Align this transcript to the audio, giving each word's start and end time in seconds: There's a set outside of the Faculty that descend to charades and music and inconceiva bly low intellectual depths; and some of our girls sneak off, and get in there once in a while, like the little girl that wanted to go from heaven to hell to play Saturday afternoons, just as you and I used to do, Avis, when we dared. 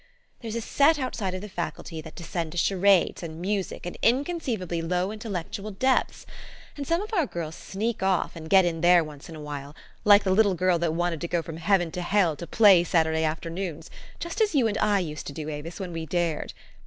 There's 0.39 0.55
a 0.55 0.61
set 0.61 0.97
outside 0.97 1.35
of 1.35 1.41
the 1.41 1.47
Faculty 1.47 2.01
that 2.01 2.15
descend 2.15 2.53
to 2.53 2.57
charades 2.57 3.21
and 3.21 3.39
music 3.39 3.85
and 3.85 4.01
inconceiva 4.01 4.67
bly 4.67 4.79
low 4.79 5.11
intellectual 5.11 5.69
depths; 5.69 6.25
and 6.75 6.87
some 6.87 7.03
of 7.03 7.13
our 7.13 7.27
girls 7.27 7.53
sneak 7.53 8.01
off, 8.01 8.35
and 8.35 8.49
get 8.49 8.65
in 8.65 8.81
there 8.81 9.03
once 9.03 9.29
in 9.29 9.35
a 9.35 9.39
while, 9.39 9.75
like 10.03 10.23
the 10.23 10.31
little 10.33 10.55
girl 10.55 10.79
that 10.79 10.95
wanted 10.95 11.21
to 11.21 11.27
go 11.27 11.43
from 11.43 11.57
heaven 11.57 11.91
to 11.91 12.01
hell 12.01 12.35
to 12.37 12.47
play 12.47 12.83
Saturday 12.83 13.23
afternoons, 13.23 13.91
just 14.17 14.41
as 14.41 14.55
you 14.55 14.65
and 14.65 14.79
I 14.79 14.97
used 14.97 15.27
to 15.27 15.33
do, 15.33 15.49
Avis, 15.49 15.79
when 15.79 15.93
we 15.93 16.07
dared. 16.07 16.53